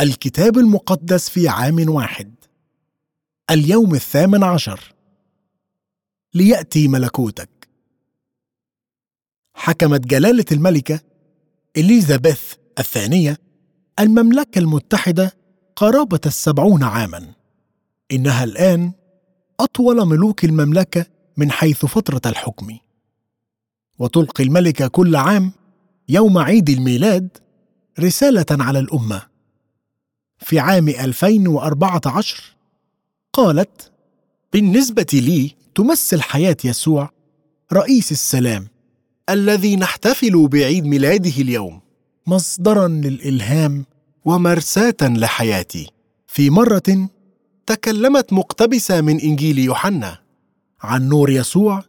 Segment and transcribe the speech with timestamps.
[0.00, 2.34] الكتاب المقدس في عام واحد.
[3.50, 4.94] اليوم الثامن عشر.
[6.34, 7.68] ليأتي ملكوتك.
[9.54, 11.00] حكمت جلالة الملكة
[11.76, 13.38] إليزابيث الثانية
[14.00, 15.36] المملكة المتحدة
[15.76, 17.34] قرابة السبعون عاما.
[18.12, 18.92] إنها الآن
[19.60, 21.06] أطول ملوك المملكة
[21.36, 22.78] من حيث فترة الحكم.
[23.98, 25.52] وتلقي الملكة كل عام
[26.08, 27.28] يوم عيد الميلاد
[28.00, 29.37] رسالة على الأمة.
[30.38, 32.42] في عام 2014
[33.32, 33.92] قالت
[34.52, 37.10] بالنسبة لي تمثل حياة يسوع
[37.72, 38.68] رئيس السلام
[39.30, 41.80] الذي نحتفل بعيد ميلاده اليوم
[42.26, 43.84] مصدرا للإلهام
[44.24, 45.90] ومرساة لحياتي.
[46.26, 47.08] في مرة
[47.66, 50.18] تكلمت مقتبسة من إنجيل يوحنا
[50.80, 51.84] عن نور يسوع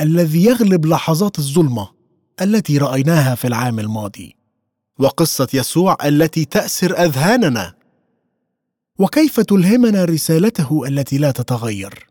[0.00, 1.88] الذي يغلب لحظات الظلمة
[2.40, 4.36] التي رأيناها في العام الماضي
[4.98, 7.74] وقصة يسوع التي تأسر أذهاننا
[8.98, 12.06] وكيف تلهمنا رسالته التي لا تتغير؟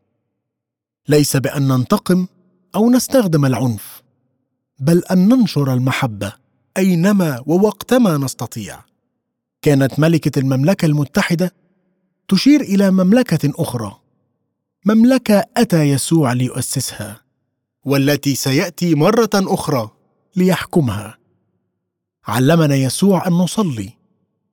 [1.07, 2.27] ليس بأن ننتقم
[2.75, 4.03] أو نستخدم العنف
[4.79, 6.33] بل أن ننشر المحبة
[6.77, 8.79] أينما ووقتما نستطيع.
[9.61, 11.53] كانت ملكة المملكة المتحدة
[12.27, 13.99] تشير إلى مملكة أخرى
[14.85, 17.21] مملكة أتى يسوع ليؤسسها
[17.85, 19.89] والتي سيأتي مرة أخرى
[20.35, 21.17] ليحكمها.
[22.27, 23.93] علمنا يسوع أن نصلي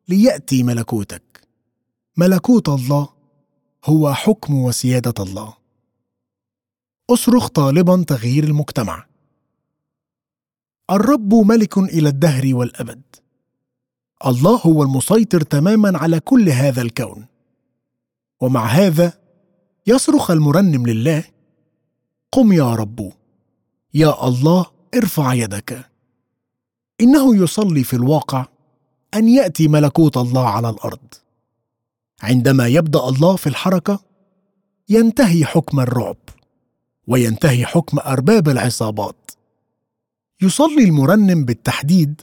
[0.08, 1.31] ليأتي ملكوتك.
[2.16, 3.08] ملكوت الله
[3.84, 5.54] هو حكم وسيادة الله.
[7.10, 9.06] أصرخ طالبا تغيير المجتمع.
[10.90, 13.02] الرب ملك إلى الدهر والأبد.
[14.26, 17.26] الله هو المسيطر تماما على كل هذا الكون.
[18.40, 19.12] ومع هذا
[19.86, 21.24] يصرخ المرنم لله
[22.32, 23.12] قم يا رب
[23.94, 25.90] يا الله ارفع يدك.
[27.00, 28.46] إنه يصلي في الواقع
[29.14, 31.14] أن يأتي ملكوت الله على الأرض.
[32.22, 34.00] عندما يبدأ الله في الحركة
[34.88, 36.16] ينتهي حكم الرعب
[37.06, 39.30] وينتهي حكم أرباب العصابات.
[40.42, 42.22] يصلي المرنم بالتحديد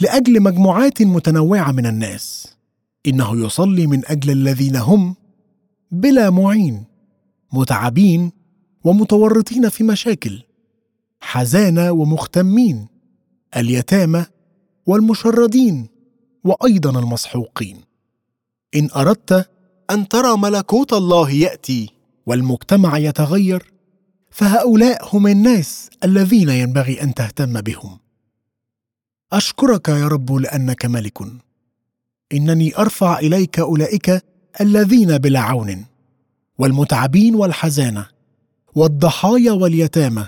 [0.00, 2.56] لأجل مجموعات متنوعة من الناس.
[3.06, 5.14] إنه يصلي من أجل الذين هم
[5.90, 6.84] بلا معين
[7.52, 8.32] متعبين
[8.84, 10.42] ومتورطين في مشاكل
[11.20, 12.86] حزانة ومختمين
[13.56, 14.26] اليتامى
[14.86, 15.88] والمشردين
[16.44, 17.89] وأيضا المسحوقين.
[18.74, 19.50] إن أردت
[19.90, 21.88] أن ترى ملكوت الله يأتي
[22.26, 23.72] والمجتمع يتغير
[24.30, 27.98] فهؤلاء هم الناس الذين ينبغي أن تهتم بهم.
[29.32, 31.22] أشكرك يا رب لأنك ملك.
[32.32, 34.24] إنني أرفع إليك أولئك
[34.60, 35.86] الذين بلا عون
[36.58, 38.06] والمتعبين والحزانه
[38.74, 40.26] والضحايا واليتامى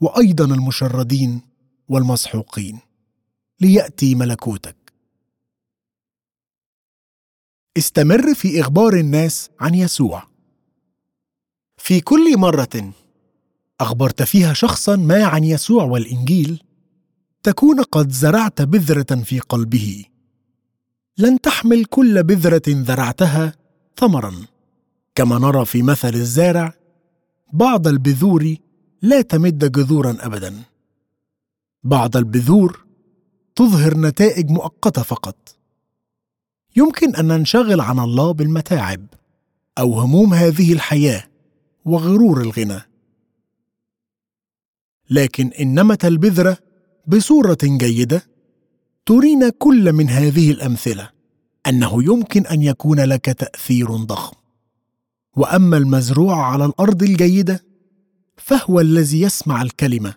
[0.00, 1.40] وأيضا المشردين
[1.88, 2.78] والمسحوقين.
[3.60, 4.81] ليأتي ملكوتك.
[7.76, 10.22] استمر في إخبار الناس عن يسوع.
[11.78, 12.92] في كل مرة
[13.80, 16.62] أخبرت فيها شخصا ما عن يسوع والإنجيل
[17.42, 20.04] تكون قد زرعت بذرة في قلبه.
[21.18, 23.54] لن تحمل كل بذرة زرعتها
[23.96, 24.34] ثمرا.
[25.14, 26.74] كما نرى في مثل الزارع
[27.52, 28.56] بعض البذور
[29.02, 30.62] لا تمد جذورا ابدا.
[31.84, 32.84] بعض البذور
[33.56, 35.51] تظهر نتائج مؤقتة فقط.
[36.76, 39.06] يمكن أن ننشغل عن الله بالمتاعب
[39.78, 41.24] أو هموم هذه الحياة
[41.84, 42.80] وغرور الغنى.
[45.10, 46.58] لكن ان نمت البذره
[47.06, 48.22] بصورة جيدة
[49.06, 51.10] ترينا كل من هذه الأمثلة
[51.66, 54.36] أنه يمكن أن يكون لك تأثير ضخم.
[55.36, 57.64] وأما المزروع على الأرض الجيدة
[58.36, 60.14] فهو الذي يسمع الكلمة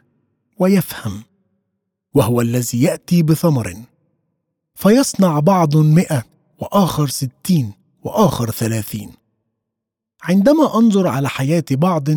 [0.59, 1.23] ويفهم
[2.13, 3.75] وهو الذي يأتي بثمر
[4.75, 6.25] فيصنع بعض مئة
[6.59, 7.73] وآخر ستين
[8.03, 9.11] وآخر ثلاثين.
[10.23, 12.09] عندما أنظر على حياة بعض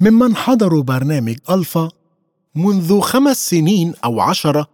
[0.00, 1.88] ممن حضروا برنامج ألفا
[2.54, 4.66] منذ خمس سنين أو عشرة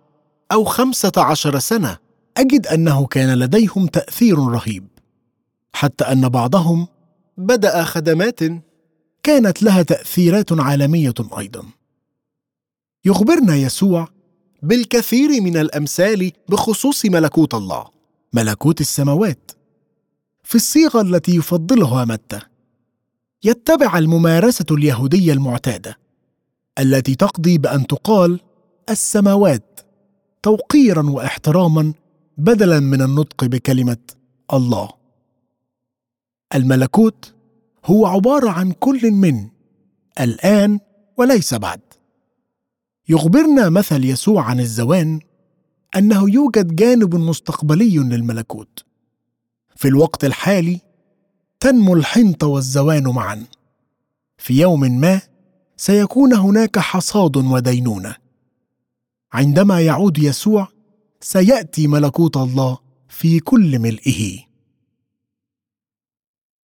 [0.52, 1.98] أو خمسة عشر سنة
[2.36, 4.86] أجد أنه كان لديهم تأثير رهيب.
[5.72, 6.88] حتى أن بعضهم
[7.36, 8.40] بدأ خدمات
[9.22, 11.62] كانت لها تأثيرات عالمية أيضا.
[13.04, 14.08] يخبرنا يسوع
[14.62, 17.99] بالكثير من الأمثال بخصوص ملكوت الله.
[18.32, 19.50] ملكوت السماوات.
[20.42, 22.40] في الصيغة التي يفضلها متى؟
[23.44, 25.98] يتبع الممارسة اليهودية المعتادة
[26.78, 28.40] التي تقضي بأن تقال
[28.90, 29.80] السماوات
[30.42, 31.92] توقيرا واحتراما
[32.38, 33.96] بدلا من النطق بكلمة
[34.52, 34.88] الله.
[36.54, 37.34] الملكوت
[37.84, 39.48] هو عبارة عن كل من
[40.20, 40.80] الآن
[41.16, 41.80] وليس بعد.
[43.08, 45.20] يخبرنا مثل يسوع عن الزوان
[45.96, 48.84] أنه يوجد جانب مستقبلي للملكوت.
[49.76, 50.80] في الوقت الحالي
[51.60, 53.46] تنمو الحنطه والزوان معا.
[54.38, 55.20] في يوم ما
[55.76, 58.16] سيكون هناك حصاد ودينونة.
[59.32, 60.68] عندما يعود يسوع
[61.20, 62.78] سيأتي ملكوت الله
[63.08, 64.38] في كل ملئه.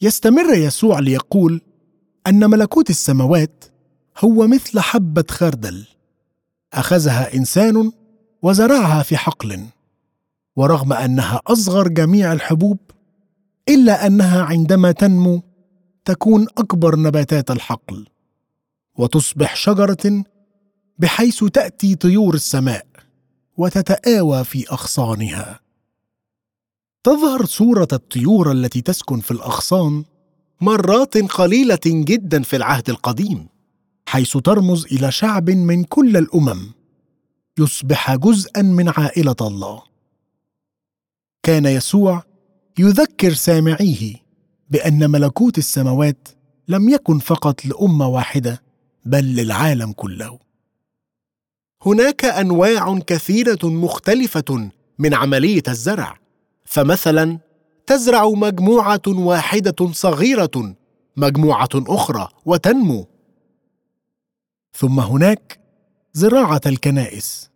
[0.01, 1.61] يستمر يسوع ليقول
[2.27, 3.65] أن ملكوت السماوات
[4.17, 5.85] هو مثل حبة خردل.
[6.73, 7.91] أخذها إنسان
[8.41, 9.65] وزرعها في حقل
[10.55, 12.77] ورغم أنها أصغر جميع الحبوب
[13.69, 15.41] إلا أنها عندما تنمو
[16.05, 18.07] تكون أكبر نباتات الحقل
[18.97, 20.23] وتصبح شجرة
[20.99, 22.85] بحيث تأتي طيور السماء
[23.57, 25.59] وتتآوى في أغصانها.
[27.03, 30.03] تظهر صورة الطيور التي تسكن في الأغصان
[30.61, 33.47] مرات قليلة جدا في العهد القديم
[34.07, 36.71] حيث ترمز إلى شعب من كل الأمم.
[37.59, 39.83] يصبح جزءا من عائلة الله.
[41.43, 42.23] كان يسوع
[42.79, 44.15] يذكر سامعيه
[44.69, 46.27] بأن ملكوت السماوات
[46.67, 48.61] لم يكن فقط لأمة واحدة
[49.05, 50.39] بل للعالم كله.
[51.85, 56.19] هناك أنواع كثيرة مختلفة من عملية الزرع.
[56.65, 57.39] فمثلا
[57.87, 60.75] تزرع مجموعة واحدة صغيرة
[61.17, 63.07] مجموعة أخرى وتنمو.
[64.73, 65.64] ثم هناك
[66.17, 67.49] زراعة الكنائس.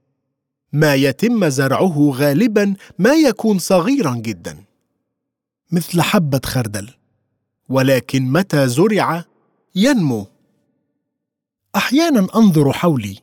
[0.73, 4.63] ما يتم زرعه غالبا ما يكون صغيرا جدا.
[5.71, 6.89] مثل حبة خردل.
[7.69, 9.23] ولكن متى زرع؟
[9.75, 10.27] ينمو.
[11.75, 13.19] أحيانا أنظر حولي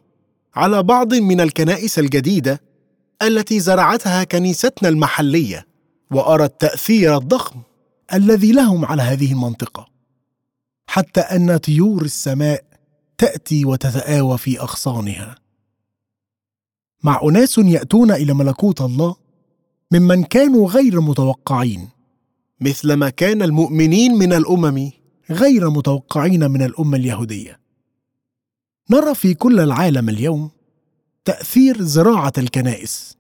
[0.55, 2.61] على بعض من الكنائس الجديدة
[3.23, 5.67] التي زرعتها كنيستنا المحلية
[6.11, 7.61] وأرى التأثير الضخم
[8.15, 9.89] الذي لهم على هذه المنطقة.
[10.87, 12.65] حتى أن طيور السماء
[13.19, 15.35] تأتي وتتآوى في أغصانها.
[17.03, 19.17] مع أناس يأتون إلى ملكوت الله
[19.93, 21.89] ممن كانوا غير متوقعين
[22.61, 24.91] مثلما كان المؤمنين من الأمم
[25.31, 27.61] غير متوقعين من الأمة اليهودية.
[28.91, 30.51] نرى في كل العالم اليوم
[31.25, 33.17] تأثير زراعة الكنائس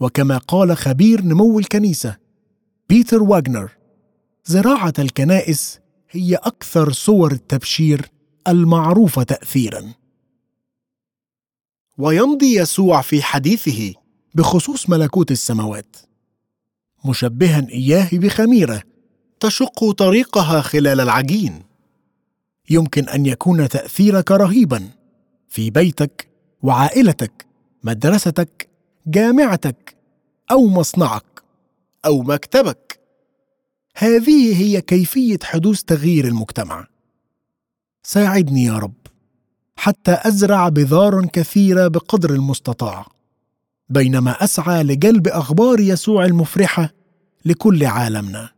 [0.00, 2.16] وكما قال خبير نمو الكنيسة
[2.88, 3.70] بيتر واغنر
[4.44, 5.80] زراعة الكنائس
[6.10, 8.10] هي أكثر صور التبشير
[8.48, 9.94] المعروفه تاثيرا.
[11.98, 13.94] ويمضي يسوع في حديثه
[14.34, 15.96] بخصوص ملكوت السماوات.
[17.04, 18.82] مشبها إياه بخميرة
[19.40, 21.62] تشق طريقها خلال العجين.
[22.70, 24.90] يمكن أن يكون تأثيرك رهيبا
[25.48, 26.28] في بيتك
[26.62, 27.46] وعائلتك
[27.84, 28.68] مدرستك
[29.06, 29.96] جامعتك
[30.50, 31.42] أو مصنعك
[32.04, 33.00] أو مكتبك.
[33.96, 36.86] هذه هي كيفية حدوث تغيير المجتمع.
[38.08, 38.94] ساعدني يا رب
[39.76, 43.06] حتى أزرع بذار كثيرة بقدر المستطاع
[43.88, 46.94] بينما أسعى لجلب أخبار يسوع المفرحة
[47.44, 48.50] لكل عالمنا.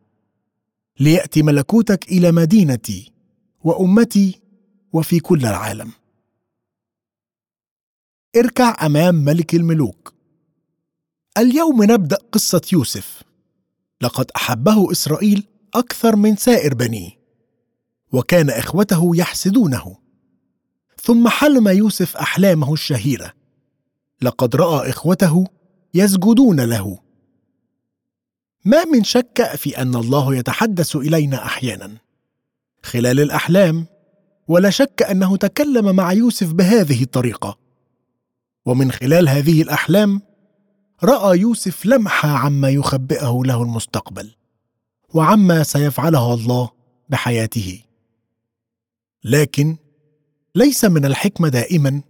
[1.00, 3.12] ليأتي ملكوتك إلى مدينتي
[3.64, 4.40] وأمتي
[4.92, 5.92] وفي كل العالم.
[8.36, 10.14] اركع أمام ملك الملوك.
[11.38, 13.22] اليوم نبدأ قصة يوسف.
[14.00, 17.17] لقد أحبه إسرائيل أكثر من سائر بنيه.
[18.12, 19.96] وكان إخوته يحسدونه.
[21.02, 23.32] ثم حلم يوسف أحلامه الشهيرة.
[24.22, 25.46] لقد رأى إخوته
[25.94, 26.98] يسجدون له.
[28.64, 31.96] ما من شك في أن الله يتحدث إلينا أحيانا.
[32.82, 33.86] خلال الأحلام
[34.48, 37.58] ولا شك أنه تكلم مع يوسف بهذه الطريقة.
[38.66, 40.22] ومن خلال هذه الأحلام
[41.04, 44.34] رأى يوسف لمحة عما يخبئه له المستقبل
[45.14, 46.70] وعما سيفعله الله
[47.08, 47.87] بحياته.
[49.24, 49.76] لكن
[50.54, 52.02] ليس من الحكمة دائما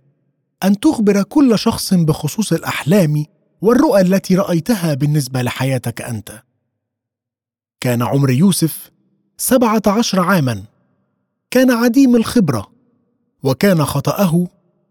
[0.64, 3.24] أن تخبر كل شخص بخصوص الأحلام
[3.60, 6.42] والرؤى التي رأيتها بالنسبة لحياتك أنت.
[7.80, 8.90] كان عمر يوسف
[9.36, 10.64] سبعة عشر عاما.
[11.50, 12.70] كان عديم الخبرة
[13.42, 14.48] وكان خطأه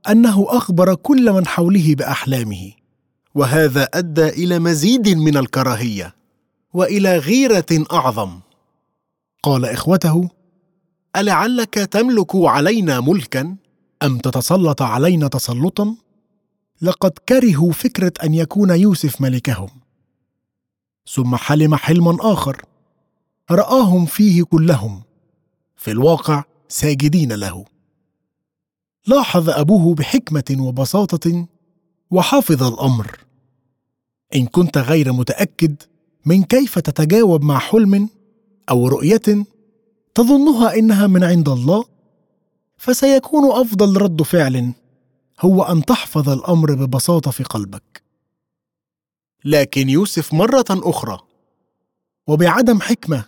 [0.09, 2.71] أنه أخبر كل من حوله بأحلامه
[3.35, 6.15] وهذا أدى إلى مزيد من الكراهية
[6.73, 8.39] وإلى غيرة أعظم.
[9.43, 10.29] قال إخوته
[11.15, 13.55] ألعلك تملك علينا ملكا؟
[14.03, 15.95] أم تتسلط علينا تسلطا؟
[16.81, 19.69] لقد كرهوا فكرة أن يكون يوسف ملكهم.
[21.13, 22.65] ثم حلم حلما آخر.
[23.51, 25.03] رآهم فيه كلهم.
[25.75, 27.65] في الواقع ساجدين له.
[29.07, 31.47] لاحظ أبوه بحكمة وبساطة
[32.11, 33.19] وحافظ الأمر.
[34.35, 35.75] إن كنت غير متأكد
[36.25, 38.09] من كيف تتجاوب مع حلم
[38.69, 39.45] أو رؤية
[40.17, 41.85] تظنها إنها من عند الله؟
[42.77, 44.73] فسيكون أفضل رد فعل
[45.41, 48.03] هو أن تحفظ الأمر ببساطة في قلبك.
[49.45, 51.19] لكن يوسف مرة أخرى.
[52.27, 53.25] وبعدم حكمة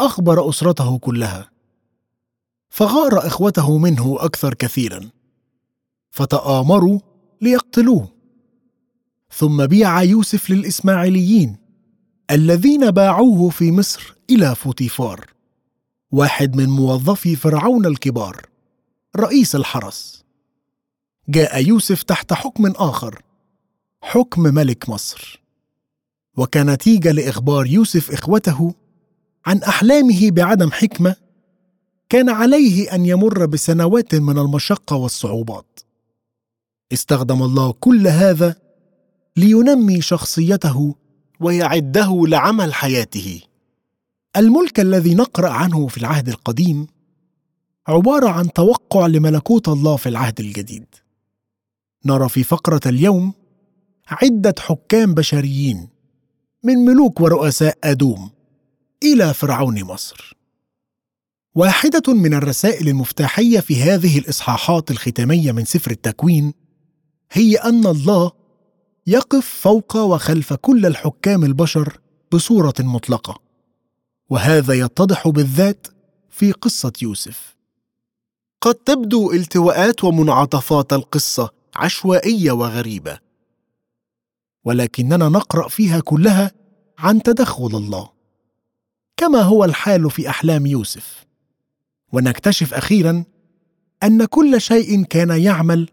[0.00, 1.50] أخبر أسرته كلها.
[2.70, 5.10] فغار إخوته منه أكثر كثيرا.
[6.10, 7.00] فتآمروا
[7.40, 8.08] ليقتلوه.
[9.30, 11.56] ثم بيع يوسف للإسماعيليين
[12.30, 15.37] الذين باعوه في مصر إلى فوتيفار.
[16.12, 18.46] واحد من موظفي فرعون الكبار
[19.16, 20.24] رئيس الحرس.
[21.28, 23.22] جاء يوسف تحت حكم آخر
[24.02, 25.42] حكم ملك مصر.
[26.36, 28.74] وكنتيجه لإخبار يوسف إخوته
[29.46, 31.16] عن أحلامه بعدم حكمة
[32.08, 35.80] كان عليه أن يمر بسنوات من المشقة والصعوبات.
[36.92, 38.56] استخدم الله كل هذا
[39.36, 40.94] لينمي شخصيته
[41.40, 43.40] ويعده لعمل حياته.
[44.36, 46.86] الملك الذي نقرأ عنه في العهد القديم
[47.88, 50.86] عبارة عن توقع لملكوت الله في العهد الجديد.
[52.04, 53.32] نرى في فقرة اليوم
[54.08, 55.88] عدة حكام بشريين
[56.64, 58.30] من ملوك ورؤساء أدوم
[59.02, 60.36] إلى فرعون مصر.
[61.54, 66.54] واحدة من الرسائل المفتاحية في هذه الإصحاحات الختامية من سفر التكوين
[67.32, 68.32] هي أن الله
[69.06, 72.00] يقف فوق وخلف كل الحكام البشر
[72.32, 73.47] بصورة مطلقة.
[74.30, 75.86] وهذا يتضح بالذات
[76.30, 77.56] في قصة يوسف.
[78.60, 83.18] قد تبدو التواءات ومنعطفات القصة عشوائية وغريبة.
[84.64, 86.52] ولكننا نقرأ فيها كلها
[86.98, 88.10] عن تدخل الله.
[89.16, 91.26] كما هو الحال في أحلام يوسف.
[92.12, 93.24] ونكتشف أخيرا
[94.02, 95.88] أن كل شيء كان يعمل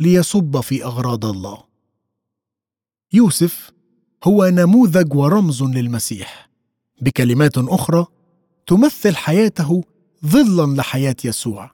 [0.00, 1.64] ليصب في أغراض الله.
[3.12, 3.72] يوسف
[4.24, 6.49] هو نموذج ورمز للمسيح.
[7.00, 8.06] بكلمات أخرى
[8.66, 9.84] تمثل حياته
[10.26, 11.70] ظلا لحياة يسوع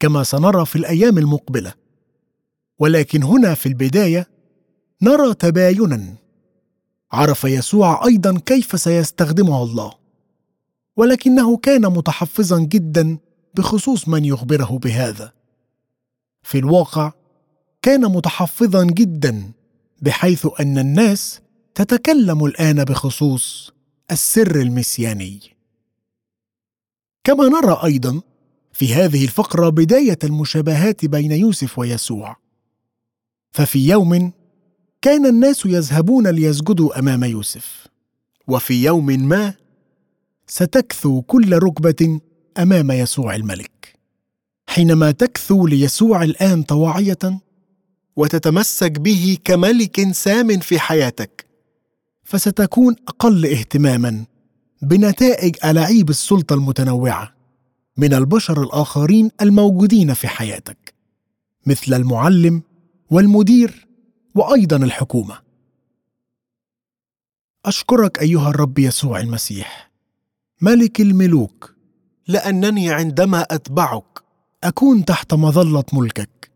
[0.00, 1.74] كما سنرى في الأيام المقبلة.
[2.78, 4.28] ولكن هنا في البداية
[5.02, 6.14] نرى تباينا.
[7.12, 9.92] عرف يسوع أيضا كيف سيستخدمه الله
[10.96, 13.18] ولكنه كان متحفظا جدا
[13.54, 15.32] بخصوص من يخبره بهذا.
[16.42, 17.12] في الواقع
[17.82, 19.50] كان متحفظا جدا
[20.02, 21.40] بحيث أن الناس
[21.74, 23.72] تتكلم الآن بخصوص
[24.10, 25.40] السر المسياني.
[27.24, 28.20] كما نرى أيضا
[28.72, 32.36] في هذه الفقرة بداية المشابهات بين يوسف ويسوع.
[33.52, 34.32] ففي يوم
[35.02, 37.86] كان الناس يذهبون ليسجدوا أمام يوسف
[38.48, 39.54] وفي يوم ما
[40.46, 42.20] ستكثو كل ركبة
[42.58, 43.98] أمام يسوع الملك.
[44.68, 47.40] حينما تكثو ليسوع الآن طواعية
[48.16, 51.49] وتتمسك به كملك سام في حياتك
[52.30, 54.24] فستكون أقل اهتماما
[54.82, 57.34] بنتائج ألاعيب السلطة المتنوعة
[57.96, 60.94] من البشر الآخرين الموجودين في حياتك
[61.66, 62.62] مثل المعلم
[63.10, 63.86] والمدير
[64.34, 65.38] وأيضا الحكومة.
[67.64, 69.90] أشكرك أيها الرب يسوع المسيح
[70.60, 71.74] ملك الملوك
[72.28, 74.22] لأنني عندما أتبعك
[74.64, 76.50] أكون تحت مظلة ملكك.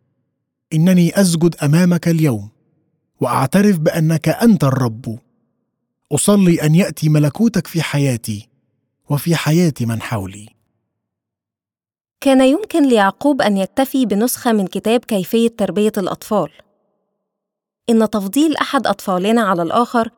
[0.72, 2.48] إنني أسجد أمامك اليوم
[3.20, 5.23] وأعترف بأنك أنت الرب.
[6.12, 8.48] أصلي أن يأتي ملكوتك في حياتي
[9.10, 10.48] وفي حياة من حولي.
[12.20, 16.50] كان يمكن ليعقوب أن يكتفي بنسخة من كتاب كيفية تربية الأطفال.
[17.90, 20.10] إن تفضيل أحد أطفالنا على الآخر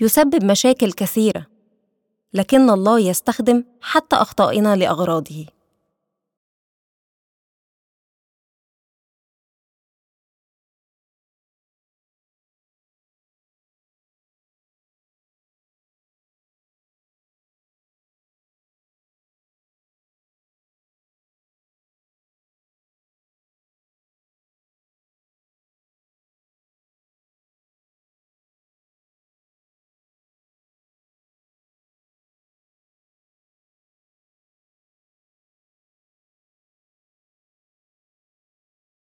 [0.00, 1.46] يسبب مشاكل كثيرة
[2.34, 5.46] لكن الله يستخدم حتى أخطائنا لأغراضه.